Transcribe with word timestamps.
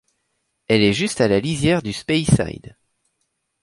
Elle 0.67 0.81
est 0.81 0.93
juste 0.93 1.21
à 1.21 1.27
la 1.27 1.39
lisière 1.39 1.83
du 1.83 1.93
Speyside. 1.93 2.75